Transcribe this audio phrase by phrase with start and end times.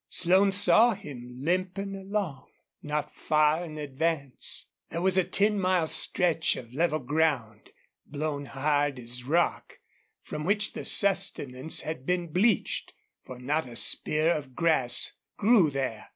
[0.09, 2.47] Slone saw him, limping along,
[2.81, 4.65] not far in advance.
[4.89, 7.69] There was a ten mile stretch of level ground,
[8.07, 9.77] blown hard as rock,
[10.23, 16.07] from which the sustenance had been bleached, for not a spear of grass grew there.